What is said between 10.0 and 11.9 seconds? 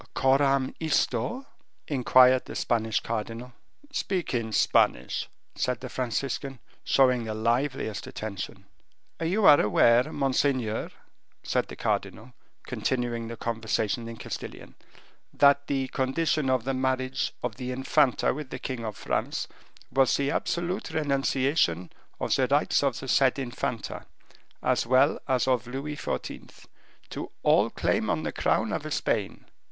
monseigneur," said the